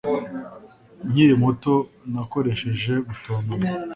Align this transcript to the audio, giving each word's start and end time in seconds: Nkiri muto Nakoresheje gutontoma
Nkiri 1.09 1.33
muto 1.43 1.73
Nakoresheje 2.13 2.93
gutontoma 3.07 3.67